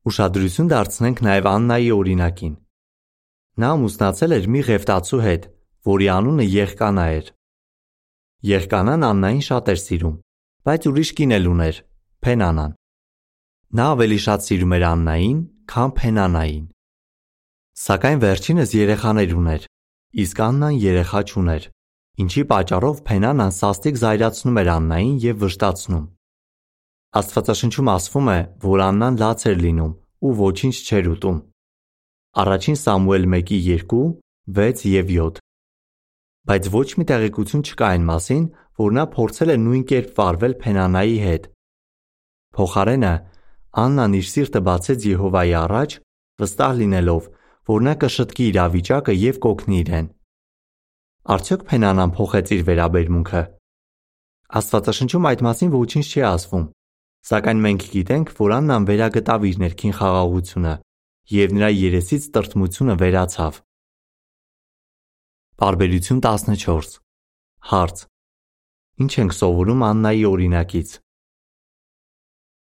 Ուշադրություն 0.09 0.73
դարձնենք 0.73 1.23
նաեւ 1.29 1.51
Աննայի 1.53 1.93
օրինակին։ 2.01 2.57
Նա 3.61 3.75
ամուսնացել 3.77 4.37
էր 4.41 4.51
մի 4.57 4.65
ղևտացու 4.71 5.23
հետ, 5.29 5.47
որի 5.93 6.11
անունը 6.17 6.49
Եղկանա 6.49 7.07
էր։ 7.21 7.31
Եղկանան 8.57 9.09
Աննային 9.13 9.47
շատ 9.53 9.73
էր 9.77 9.81
սիրում, 9.85 10.19
բայց 10.65 10.93
ուրիշ 10.95 11.17
կին 11.21 11.37
էլ 11.37 11.53
ուներ, 11.53 11.85
Փենանան։ 12.21 12.73
Նա 13.79 13.85
ավելի 13.95 14.17
շատ 14.21 14.43
սիրում 14.45 14.73
էր 14.77 14.85
Աննային, 14.91 15.37
քան 15.73 15.93
Փենանային։ 15.99 16.65
Սակայն 17.81 18.19
վերջինս 18.25 18.75
երեխաներ 18.77 19.31
ուներ, 19.41 19.63
իսկ 20.25 20.43
Աննան 20.47 20.75
երեխա 20.85 21.21
չուներ, 21.31 21.69
ինչի 22.21 22.43
պատճառով 22.51 23.01
Փենանան 23.09 23.55
սաստիկ 23.61 24.01
զայրացնում 24.03 24.61
էր 24.61 24.71
Աննային 24.77 25.15
եւ 25.25 25.39
վշտացնում։ 25.45 26.05
Աստվածաշնչում 27.21 27.89
ասվում 27.97 28.29
է, 28.37 28.39
որ 28.69 28.83
Աննան 28.91 29.17
լաց 29.25 29.47
էր 29.49 29.57
լինում 29.65 29.95
ու 30.21 30.35
ոչինչ 30.41 30.77
չէր 30.85 31.09
ուտում։ 31.15 31.39
Առաջին 32.45 32.77
Սամուել 32.85 33.25
1:2, 33.41 34.03
6 34.61 34.85
եւ 34.91 35.15
7 35.17 35.41
բայց 36.51 36.69
ոչ 36.75 36.89
մի 36.99 37.05
տեղեկություն 37.09 37.65
չկա 37.65 37.89
այն 37.95 38.05
մասին, 38.11 38.45
որ 38.81 38.95
նա 38.97 39.05
փորձել 39.15 39.51
է 39.55 39.57
նույն 39.65 39.83
կերպ 39.91 40.15
վարվել 40.21 40.55
Փենանայի 40.63 41.19
հետ, 41.25 41.49
Փոխարենը 42.61 43.13
Աննան 43.81 44.15
իր 44.19 44.27
սիրտը 44.29 44.61
բացեց 44.67 45.05
Եհովայի 45.09 45.53
առաջ, 45.61 45.93
վստահ 46.43 46.73
լինելով, 46.81 47.29
որ 47.71 47.85
նա 47.87 47.95
կշտկի 48.03 48.45
իրավիճակը 48.51 49.15
եւ 49.17 49.39
կօգնի 49.45 49.79
իրեն։ 49.81 50.09
Արդյոք 51.35 51.65
Փենանան 51.71 52.13
փոխեց 52.19 52.53
իր 52.57 52.63
վերաբերմունքը։ 52.69 53.43
Աստվածաշնչում 54.61 55.29
այդ 55.31 55.45
մասին 55.47 55.73
ոչինչ 55.77 56.07
չի 56.11 56.23
ասվում, 56.31 56.65
սակայն 57.31 57.61
մենք 57.65 57.85
գիտենք, 57.97 58.33
որ 58.41 58.55
Աննան 58.61 58.89
վերագտավ 58.91 59.47
իր 59.51 59.61
ներքին 59.65 59.95
խաղաղությունը 60.01 60.75
եւ 61.41 61.55
նրա 61.57 61.71
երեսից 61.81 62.27
տրտմությունը 62.35 62.97
վերացավ։ 63.01 63.61
Բարբերություն 65.61 66.25
14 66.27 66.99
Հարց. 67.71 68.03
Ինչ 69.01 69.13
ենք 69.21 69.37
սովորում 69.39 69.87
Աննայի 69.91 70.27
օրինակից։ 70.35 70.99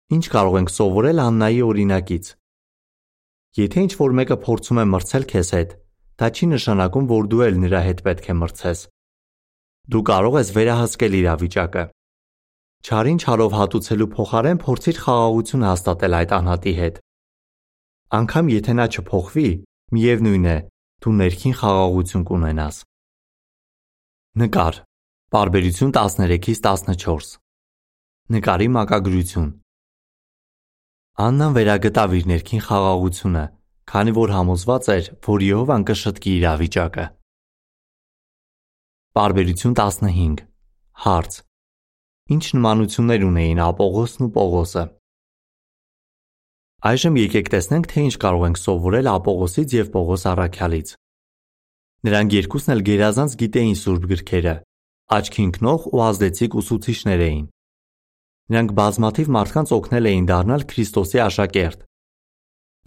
Ինչ 0.08 0.26
կարող 0.32 0.54
ենք 0.56 0.70
սովորել 0.72 1.18
Աննայի 1.20 1.58
օրինակից։ 1.68 2.28
Եթե 3.60 3.82
ինչ-որ 3.88 4.14
մեկը 4.20 4.38
փորձում 4.46 4.80
է 4.80 4.86
մրցել 4.92 5.26
քեզ 5.32 5.50
հետ, 5.58 5.74
դա 6.22 6.30
չի 6.32 6.48
նշանակում, 6.52 7.10
որ 7.12 7.28
դու 7.34 7.42
էլ 7.48 7.60
նրա 7.64 7.82
հետ 7.88 8.00
պետք 8.06 8.30
է 8.32 8.36
մրցես։ 8.42 8.84
Դու 9.92 10.04
կարող 10.08 10.38
ես 10.40 10.54
վերահսկել 10.56 11.18
իրավիճակը։ 11.20 11.84
Չարին 12.88 13.20
չարով 13.20 13.58
հատուցելու 13.60 14.10
փոխարեն 14.16 14.64
փորձիր 14.64 14.98
խաղաղություն 15.04 15.68
հաստատել 15.68 16.18
այդ 16.24 16.34
անհատի 16.40 16.74
հետ։ 16.80 17.04
Անկամ 18.18 18.52
եթե 18.56 18.74
նա 18.80 18.88
չփոխվի, 18.96 19.48
միևնույն 19.92 20.48
է, 20.48 20.58
դու 21.04 21.16
ներքին 21.20 21.56
խաղաղություն 21.60 22.28
կունենաս։ 22.32 22.76
Նկար։ 24.40 24.84
Բարբերություն 25.36 25.96
13-ից 26.00 26.60
14։ 26.64 27.40
Նկարի 28.38 28.68
մակագրություն։ 28.78 29.67
Աննան 31.18 31.54
վերագտավ 31.56 32.12
իր 32.14 32.26
ներքին 32.30 32.62
խաղաղությունը, 32.62 33.44
քանի 33.90 34.12
որ 34.14 34.34
համոզված 34.36 34.90
էր, 34.94 35.08
որ 35.26 35.46
Եհովան 35.48 35.86
կշտկի 35.90 36.34
իրավիճակը։ 36.38 37.06
Բարբերություն 39.18 39.74
15 39.80 40.44
Հարց. 41.08 41.40
Ինչ 42.38 42.46
նմանություններ 42.60 43.26
ունեին 43.32 43.64
Ապողոսն 43.66 44.28
ու 44.28 44.30
Պողոսը։ 44.38 44.86
Այժմ 46.86 47.20
եկեք 47.24 47.52
տեսնենք, 47.58 47.90
թե 47.98 48.06
ինչ 48.14 48.16
կարող 48.22 48.48
ենք 48.54 48.62
սովորել 48.62 49.12
Ապողոսից 49.18 49.78
եւ 49.82 49.92
Պողոս 49.98 50.30
առաքյալից։ 50.38 50.96
Նրանք 52.06 52.38
երկուսն 52.38 52.78
էլ 52.78 52.88
գերազանց 52.94 53.38
գիտեին 53.42 53.78
սուրբ 53.82 54.10
գրքերը, 54.14 54.58
աչքի 55.18 55.42
ընկնող 55.50 55.94
ու 55.98 56.02
ազդեցիկ 56.14 56.62
ուսուցիչներ 56.62 57.30
էին։ 57.34 57.46
Նրանք 58.48 58.72
բազմաթիվ 58.80 59.30
մարդկանց 59.36 59.72
օգնել 59.76 60.06
էին 60.08 60.28
դառնալ 60.28 60.62
Քրիստոսի 60.72 61.20
աշակերտ, 61.20 61.82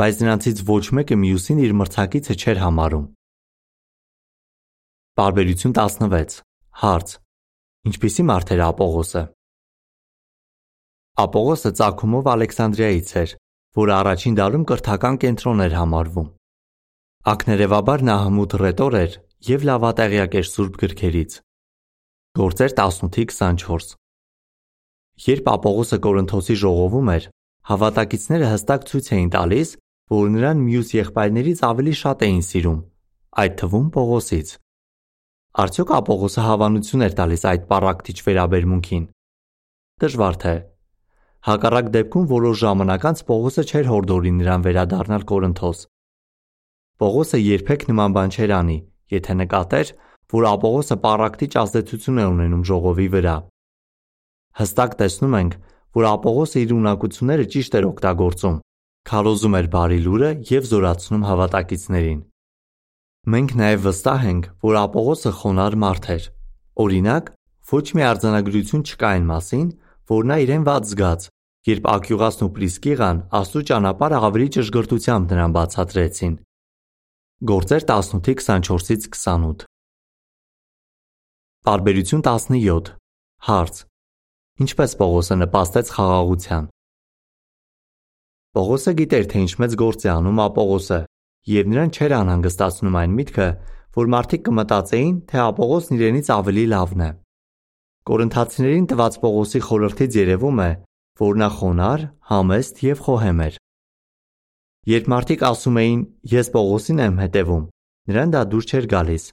բայց 0.00 0.21
նրանցից 0.25 0.62
ոչ 0.71 0.85
մեկը 0.97 1.19
մյուսին 1.21 1.59
իր 1.61 1.75
մրցակիցը 1.81 2.37
չէր 2.40 2.61
համարում։ 2.64 3.05
Բարբերություն 5.21 5.75
16 5.76 6.38
Հարց. 6.81 7.12
Ինչպիսի 7.90 8.25
մարդ 8.31 8.55
էր 8.57 8.62
Ապողոսը։ 8.71 9.23
Ապողոսը 11.21 11.75
ցակումով 11.76 12.33
Ալեքսանդրիայից 12.33 13.14
էր, 13.21 13.37
որը 13.81 13.95
առաջին 14.00 14.40
դարում 14.40 14.67
կրթական 14.71 15.21
կենտրոն 15.21 15.64
էր 15.69 15.76
համարվում։ 15.81 16.29
Ակներևաբար 17.37 18.09
նա 18.09 18.17
հմուտ 18.25 18.61
ռետոր 18.64 19.00
էր 19.05 19.21
եւ 19.50 19.69
լավատեղյակ 19.69 20.40
էր 20.40 20.52
սուրբ 20.57 20.85
գրքերից։ 20.85 21.40
Գործեր 22.40 22.73
18-24 22.81 24.00
Երբ 25.21 25.49
Ապողոսը 25.53 25.97
Կորինթոսի 26.00 26.55
ժողովում 26.62 27.09
էր, 27.12 27.25
հավատակիցները 27.71 28.47
հստակ 28.50 28.85
ցույց 28.89 29.09
էին 29.17 29.27
տալիս, 29.35 29.73
որ 30.15 30.31
նրան 30.33 30.62
մյուս 30.65 30.93
եղբայրներից 30.97 31.61
ավելի 31.69 31.95
շատ 32.00 32.25
էին 32.25 32.41
սիրում, 32.47 32.79
այդ 33.43 33.59
թվում 33.61 33.91
Պողոսից։ 33.97 34.53
Արդյոք 35.61 35.93
Ապողոսը 35.99 36.47
հավանություն 36.47 37.05
էր 37.05 37.15
տալիս 37.21 37.45
այդ 37.53 37.69
պարակտիչ 37.75 38.17
վերաբերմունքին։ 38.31 39.05
Դժվար 40.00 40.41
թե։ 40.41 40.55
Հակառակ 41.50 41.93
դեպքում 42.00 42.27
որոշ 42.33 42.57
ժամանակ 42.65 43.07
անց 43.11 43.23
Պողոսը 43.29 43.62
չէր 43.69 43.87
հորդորի 43.93 44.33
նրան 44.41 44.67
վերադառնալ 44.71 45.23
Կորինթոս։ 45.31 45.79
Պողոսը 47.00 47.39
երբեք 47.45 47.89
նման 47.93 48.17
բան 48.17 48.35
չէր 48.41 48.53
անի, 48.57 48.79
եթե 49.21 49.37
նկատեր, 49.41 49.95
որ 50.33 50.50
Ապողոսը 50.57 50.97
պարակտիչ 51.05 51.53
ազդեցություն 51.61 52.21
է 52.21 52.27
ունենում 52.31 52.67
ժողովի 52.71 53.09
վրա։ 53.21 53.37
Հստակ 54.59 54.97
տեսնում 55.00 55.37
ենք, 55.40 55.54
որ 55.95 56.07
Ապողոսը 56.11 56.62
իր 56.64 56.73
ունակությունները 56.75 57.45
ճիշտ 57.54 57.76
էր 57.80 57.87
օգտագործում, 57.90 58.57
քարոզում 59.11 59.57
էր 59.61 59.69
բարի 59.75 59.99
լուրը 60.07 60.30
եւ 60.50 60.69
զորացնում 60.71 61.26
հավատակիցներին։ 61.30 62.21
Մենք 63.30 63.50
նաև 63.61 63.83
վստահ 63.87 64.26
ենք, 64.30 64.45
որ 64.64 64.78
Ապողոսը 64.80 65.33
խոնար 65.40 65.76
մարդ 65.85 66.07
էր։ 66.14 66.25
Օրինակ, 66.80 67.25
ոչ 67.71 67.87
մի 67.97 68.04
արձանագրություն 68.11 68.85
չկա 68.90 69.11
այն 69.14 69.26
մասին, 69.30 69.66
որ 70.11 70.23
նա 70.30 70.37
իրեն 70.45 70.64
ված 70.66 70.87
զգաց, 70.90 71.26
երբ 71.71 71.88
Ակյուղասն 71.95 72.47
ու 72.47 72.52
Պրիսկիղան 72.57 73.19
Աստծո 73.40 73.61
ճանապարհը 73.71 74.21
ավելի 74.30 74.49
ճշգրտությամբ 74.57 75.35
նրան 75.35 75.54
բացատրեցին։ 75.57 76.35
Գործեր 77.50 77.85
18:24-ից 77.90 79.07
28 79.12 79.66
Տարբերություն 81.69 82.23
17 82.25 82.97
Հարց. 83.50 83.89
Ինչպես 84.61 84.93
Պողոսը 85.00 85.37
նպաստեց 85.40 85.90
խաղաղության։ 85.95 86.64
Պողոսը 88.57 88.93
գիտեր, 88.99 89.25
թե 89.31 89.40
ինչ 89.40 89.52
մեծ 89.62 89.76
գործ 89.81 90.05
է 90.05 90.11
անում 90.12 90.43
Ապողոսը, 90.45 90.99
եւ 91.49 91.71
նրան 91.73 91.93
չէր 91.97 92.14
անհանգստացնում 92.19 92.99
այն 93.00 93.14
միտքը, 93.21 93.49
որ 93.97 94.11
մարդիկ 94.14 94.45
կմտածեին, 94.50 95.17
թե 95.33 95.40
Ապողոսն 95.47 95.97
իրենից 95.97 96.31
ավելի 96.37 96.67
լավն 96.75 97.05
է։ 97.07 97.11
Կորինթացիներին 98.11 98.87
տված 98.93 99.19
Պողոսի 99.25 99.64
խորհրդից 99.64 100.21
երևում 100.21 100.61
է, 100.61 100.71
որ 101.25 101.40
նա 101.40 101.49
խոնար, 101.57 102.07
համեստ 102.29 102.85
եւ 102.85 103.05
խոհեմ 103.09 103.45
էր։ 103.49 103.61
Երբ 104.90 105.12
մարդիկ 105.14 105.43
ասում 105.50 105.76
էին 105.81 106.00
«Ես 106.37 106.49
Պողոսին 106.52 107.05
եմ 107.09 107.21
հետևում», 107.25 107.64
նրան 108.12 108.33
դա 108.37 108.49
դուր 108.52 108.69
չէր 108.69 108.87
գալիս։ 108.93 109.25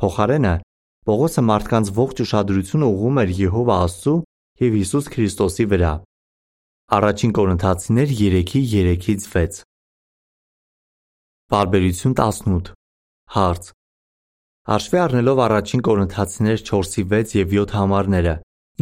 Փոխարենը 0.00 0.54
Պողոսը 1.10 1.42
մարդկանց 1.42 1.88
ողջ 1.96 2.20
ուշադրությունը 2.22 2.86
ուղղում 2.86 3.16
էր 3.20 3.30
Եհովա 3.34 3.76
Աստծու 3.82 4.12
եւ 4.62 4.74
Հիսուս 4.78 5.08
Քրիստոսի 5.10 5.64
վրա։ 5.72 5.90
Առաջին 6.96 7.32
Կորինթացիներ 7.38 8.12
3:3-ից 8.20 9.26
6 9.32 9.58
Բարբերություն 11.50 12.14
18 12.14 12.70
Հարց. 13.34 13.72
Հաշվի 14.70 15.02
առնելով 15.02 15.42
առաջին 15.50 15.84
Կորինթացիներ 15.90 16.64
4-6 16.70 17.36
եւ 17.40 17.54
7 17.58 17.76
համարները, 17.80 18.34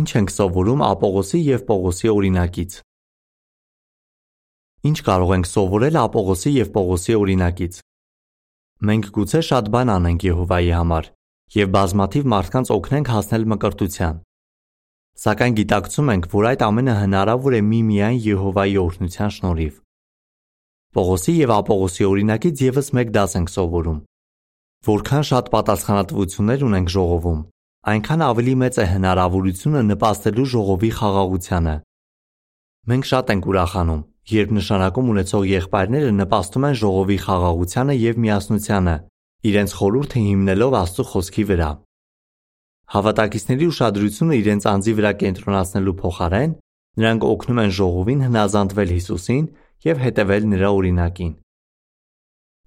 ինչ 0.04 0.08
ենք 0.20 0.32
սովորում 0.36 0.86
Ապողոսի 0.92 1.44
եւ 1.48 1.66
Պողոսի 1.72 2.12
օրինակից։ 2.12 2.80
Ինչ 4.92 4.98
կարող 5.08 5.38
ենք 5.38 5.54
սովորել 5.56 6.02
Ապողոսի 6.04 6.58
եւ 6.60 6.74
Պողոսի 6.76 7.20
օրինակից։ 7.24 7.84
Մենք 8.88 9.14
գուցե 9.16 9.40
շատ 9.48 9.70
բան 9.72 9.94
անենք 9.96 10.28
Եհովայի 10.28 10.74
համար 10.76 11.16
եւ 11.56 11.68
բազմաթիվ 11.74 12.26
մարդկանց 12.32 12.70
օգնենք 12.74 13.10
հասնել 13.14 13.44
մկրտության։ 13.52 14.18
Սակայն 15.18 15.54
գիտակցում 15.58 16.10
ենք, 16.14 16.26
որ 16.30 16.44
այդ 16.48 16.64
ամենը 16.68 16.94
հնարավոր 16.98 17.54
է 17.58 17.60
միմիայն 17.68 18.18
Եհովայի 18.28 18.76
օրհնության 18.82 19.32
շնորհիվ։ 19.38 19.78
Պողոսի 20.98 21.32
եւ 21.38 21.52
Ապողոսի 21.58 22.04
օրինակից 22.08 22.62
եւս 22.68 22.90
մեկ 22.98 23.10
դաս 23.16 23.34
ենք 23.38 23.50
սովորում։ 23.54 23.98
Որքան 24.88 25.24
շատ 25.28 25.50
պատասխանատվություններ 25.54 26.62
ունենք 26.68 26.92
ժողովում, 26.94 27.40
այնքան 27.92 28.22
ավելի 28.28 28.54
մեծ 28.62 28.78
է 28.78 28.86
հնարավորությունը 28.92 29.82
նպաստելու 29.88 30.48
ժողովի 30.54 30.90
խաղաղությանը։ 30.98 31.74
Մենք 32.88 33.08
շատ 33.08 33.32
ենք 33.34 33.48
ուրախանում, 33.52 34.02
երբ 34.38 34.50
նշանակում 34.58 35.10
ունեցող 35.12 35.42
եղբայրները 35.48 36.10
նպաստում 36.18 36.66
են 36.68 36.78
ժողովի 36.78 37.18
խաղաղությանը 37.26 37.94
եւ 37.98 38.20
միասնությանը, 38.22 38.96
իրենց 39.46 39.74
խորհուրդը 39.78 40.20
հիմնելով 40.28 40.72
Աստծո 40.78 41.04
խոսքի 41.12 41.44
վրա։ 41.48 41.70
Հավատակիցների 42.94 43.66
ուշադրությունը 43.70 44.38
իրենց 44.42 44.64
անձի 44.72 44.92
վրա 44.98 45.12
կենտրոնացնելու 45.22 45.94
փոխարեն 46.02 46.54
նրանք 46.98 47.26
օգնում 47.28 47.60
են 47.62 47.72
ժողովին 47.78 48.24
հնազանդվել 48.26 48.94
Հիսուսին 48.98 49.44
եւ 49.86 50.00
հետևել 50.02 50.48
նրա 50.52 50.70
օրինակին։ 50.78 51.32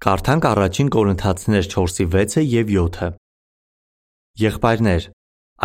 Կարդանք 0.02 0.46
առաջին 0.52 0.88
Կորինթացիներ 0.96 1.66
4:6-ը 1.72 2.42
եւ 2.52 2.72
7-ը։ 2.72 3.08
Եղբայրներ, 4.42 5.02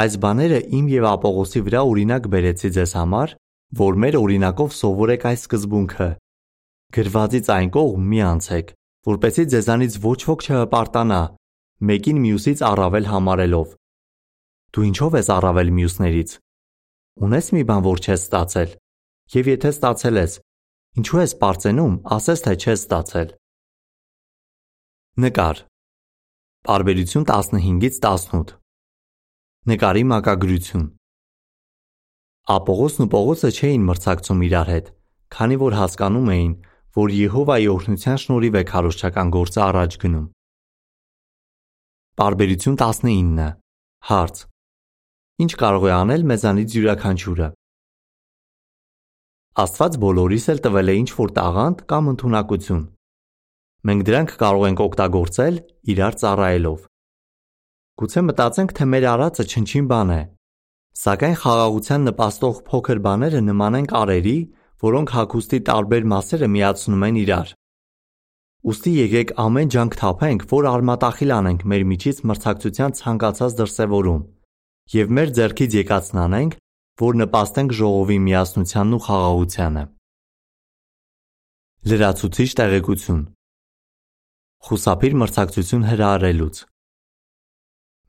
այս 0.04 0.17
բաները 0.24 0.60
իմ 0.78 0.89
եւ 0.93 1.06
Ապողոսի 1.13 1.62
վրա 1.67 1.82
օրինակ 1.91 2.28
բերեցի 2.34 2.70
ձեզ 2.76 2.91
համար, 3.00 3.34
որ 3.82 3.98
մեր 4.04 4.17
օրինակով 4.20 4.76
սովորեք 4.78 5.24
այս 5.32 5.46
սկզբունքը։ 5.48 6.10
Գրվածից 6.98 7.48
այն 7.56 7.72
կողմ 7.78 8.04
մի 8.12 8.20
անցեք, 8.28 8.67
որպեսզի 9.08 9.46
ձեզանից 9.54 9.93
ոչ 10.04 10.20
ոք 10.28 10.43
չհպարտանա, 10.48 11.22
մեկին 11.88 12.20
մյուսից 12.24 12.63
առավել 12.67 13.06
համարելով։ 13.12 13.76
Դու 14.76 14.86
ինչով 14.88 15.17
ես 15.17 15.30
առավել 15.38 15.72
մյուսներից։ 15.78 16.34
Ունես 17.28 17.48
մի 17.56 17.63
բան, 17.70 17.82
որ 17.88 18.02
չես 18.04 18.26
ստացել։ 18.28 18.76
Եվ 19.38 19.50
եթե 19.54 19.72
ստացել 19.78 20.20
ես, 20.22 20.34
ինչու 21.00 21.22
ես 21.24 21.34
པարծենում, 21.38 21.96
ասես 22.17 22.43
թե 22.48 22.54
չես 22.58 22.84
ստացել։ 22.84 23.34
Նկար. 25.24 25.58
Պարբերություն 26.67 27.26
15-ից 27.32 28.00
18 28.04 28.56
Նկարի 29.67 30.04
մակագրություն. 30.12 30.86
Ապողոսն 32.48 33.04
ու 33.04 33.12
Պողոսը 33.12 33.50
չէին 33.56 33.88
մրցակցում 33.88 34.43
իրար 34.48 34.70
հետ, 34.72 34.91
քանի 35.36 35.58
որ 35.63 35.74
հասկանում 35.80 36.30
էին, 36.36 36.54
որ 36.98 37.12
Եհովայի 37.14 37.68
օրհնության 37.70 38.20
շնորհիվ 38.24 38.56
է 38.58 38.64
քարոշչական 38.72 39.32
գործը 39.36 39.60
առաջ 39.68 39.98
գնում։ 40.02 40.26
Պարբերություն 42.18 42.78
19 42.82 43.50
Հարց. 44.10 44.40
Ինչ 45.46 45.52
կարող 45.62 45.84
է 45.86 45.92
անել 45.94 46.24
մեզանից 46.32 46.76
յուրաքանչյուրը։ 46.78 47.50
Աստված 49.62 50.00
բոլորիս 50.02 50.46
էլ 50.54 50.64
տվել 50.66 50.90
է 50.90 50.96
ինչ-որ 51.02 51.34
տաղանդ 51.38 51.86
կամ 51.92 52.10
ընդունակություն։ 52.14 52.84
Մենք 53.88 54.02
դրանք 54.10 54.34
կարող 54.42 54.66
ենք 54.68 54.82
օգտագործել 54.88 55.56
իրար 55.94 56.18
ծառայելով։ 56.22 56.80
Գուցե 58.02 58.22
մտածենք, 58.26 58.74
թե 58.78 58.86
մեր 58.98 59.06
արածը 59.14 59.46
չնչին 59.54 59.86
բան 59.94 60.10
է, 60.18 60.22
սակայն 60.98 61.38
խաղաղության 61.46 62.08
նպաստող 62.10 62.62
փոքր 62.68 63.00
բաները 63.06 63.42
նման 63.46 63.78
են 63.82 63.88
կարերի, 63.94 64.38
որոնք 64.84 65.13
հագուստի 65.18 65.60
տարբեր 65.70 66.08
մասերը 66.13 66.50
միացնում 66.54 67.06
են 67.08 67.20
իրար։ 67.24 67.54
Ոստի 68.68 68.94
եկեք 68.98 69.34
ամեն 69.42 69.70
ջանք 69.74 69.98
թափենք, 70.02 70.46
որ 70.52 70.68
արմատախիլ 70.72 71.34
անենք 71.38 71.62
մեր 71.72 71.84
միջից 71.92 72.18
մրցակցության 72.32 72.96
ցանկացած 73.00 73.58
դրսևորում 73.62 74.24
եւ 74.98 75.13
մեր 75.18 75.32
ձեռքից 75.38 75.78
եկածն 75.78 76.20
անենք, 76.24 76.58
որ 77.02 77.18
նպաստենք 77.22 77.74
ժողովի 77.78 78.18
միասնությանն 78.28 78.98
ու 78.98 79.02
խաղաղությանը։ 79.08 79.84
Լրացուցիչ 81.88 82.50
տեղեկություն 82.60 83.22
Խուսափիր 84.68 85.13
մրցակցություն 85.22 85.84
հրահրելուց։ 85.88 86.62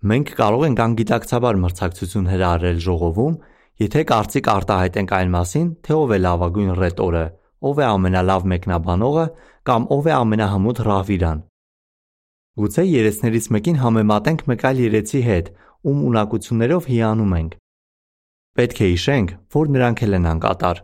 Մենք 0.08 0.32
կարող 0.38 0.64
ենք 0.68 0.80
անգիտակցաբար 0.84 1.58
մրցակցություն 1.64 2.30
հրահրել 2.32 2.78
ժողովում, 2.88 3.36
եթե 3.82 4.02
կարծիք 4.10 4.50
արտահայտենք 4.54 5.14
այն 5.18 5.30
մասին, 5.34 5.68
թե 5.86 5.96
ով 5.98 6.14
է 6.14 6.18
լավագույն 6.24 6.72
ռետորը, 6.78 7.24
ով 7.68 7.80
է 7.82 7.86
ամենալավ 7.88 8.48
մեկնաբանողը 8.52 9.26
կամ 9.68 9.88
ով 9.98 10.08
է 10.08 10.14
ամենահմուտ 10.18 10.82
ռահվիրան։ 10.88 11.42
Գուցե 12.58 12.84
երեցներից 12.88 13.46
մեկին 13.54 13.80
համեմատենք 13.82 14.40
մեկ 14.50 14.64
այլ 14.68 14.78
երեցի 14.88 15.20
հետ, 15.28 15.50
ում 15.88 15.98
ունակություններով 16.08 16.88
հիանում 16.92 17.34
ենք։ 17.38 17.52
Պետք 18.58 18.78
է 18.78 18.88
հիշենք, 18.88 19.28
որ 19.54 19.70
նրանք 19.78 20.02
էլ 20.08 20.18
են 20.18 20.30
անկատար։ 20.32 20.80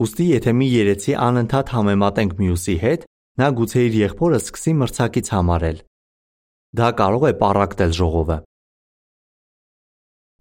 Ոստի 0.00 0.26
եթե 0.30 0.52
մի 0.60 0.66
երեցի 0.80 1.14
անընդհատ 1.28 1.72
համեմատենք 1.76 2.36
մյուսի 2.40 2.76
հետ, 2.84 3.06
Նա 3.40 3.46
գուցե 3.56 3.82
իր 3.86 3.94
եղբորը 3.96 4.38
սկսի 4.40 4.72
մրցակից 4.76 5.28
համարել։ 5.32 5.76
Դա 6.76 6.88
կարող 6.98 7.22
է 7.28 7.30
պառակտել 7.40 7.92
ժողովը։ 7.98 8.36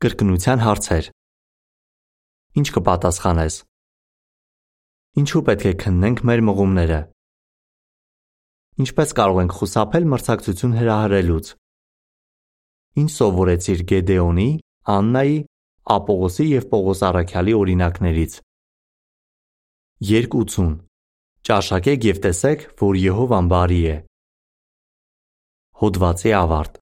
Կրկնության 0.03 0.63
հարցեր։ 0.65 1.09
Ինչ 2.57 2.65
կպատասխանես։ 2.73 3.55
Ինչու 5.21 5.41
պետք 5.49 5.65
է 5.69 5.73
քննենք 5.83 6.21
մեր 6.25 6.41
մղումները։ 6.47 6.97
Ինչպես 8.81 9.13
կարող 9.19 9.39
ենք 9.43 9.53
խուսափել 9.59 10.07
մրցակցություն 10.13 10.73
հրահրելուց։ 10.79 11.51
Ինչ 13.03 13.09
սովորեցիր 13.13 13.85
Գեդեոնի, 13.93 14.49
Աննայի, 14.95 15.37
Ապողոսի 15.99 16.45
եւ 16.49 16.67
Պողոս 16.73 17.05
Արաքյալի 17.09 17.55
օրինակներից։ 17.59 18.33
280 20.09 20.75
Ճաշակեք 21.49 22.09
եւ 22.09 22.21
տեսեք, 22.25 22.67
որ 22.81 23.01
Եհովան 23.05 23.53
բարի 23.53 23.81
է։ 23.93 23.97
Հոդվացի 25.79 26.33
ավարտ 26.39 26.81